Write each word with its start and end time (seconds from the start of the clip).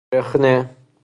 رخنه 0.13 0.69